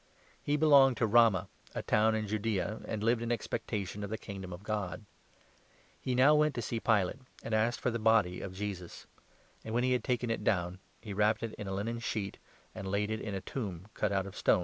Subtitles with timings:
[0.41, 4.51] He belonged to Ramah, a town in Judaea, and lived in expectation of the Kingdom
[4.51, 5.05] of God.
[6.01, 9.05] He now went to see Pilate, and asked for 52 the body of Jesus;
[9.63, 12.39] and, when he had taken it down, he wrapped 53 it in a linen sheet,
[12.73, 14.59] and laid him in a tomb cut out of stone, *» Ps.